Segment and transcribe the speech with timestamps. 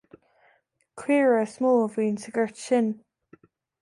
[1.01, 2.89] Caora is mó a bhíonn sa ghort sin.